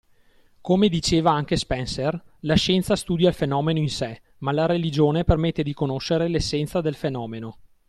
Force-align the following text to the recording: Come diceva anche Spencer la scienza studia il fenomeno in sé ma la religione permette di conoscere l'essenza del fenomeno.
Come 0.61 0.89
diceva 0.89 1.31
anche 1.33 1.57
Spencer 1.57 2.19
la 2.39 2.55
scienza 2.55 2.95
studia 2.95 3.29
il 3.29 3.35
fenomeno 3.35 3.77
in 3.77 3.87
sé 3.91 4.19
ma 4.39 4.51
la 4.51 4.65
religione 4.65 5.23
permette 5.23 5.61
di 5.61 5.75
conoscere 5.75 6.27
l'essenza 6.27 6.81
del 6.81 6.95
fenomeno. 6.95 7.57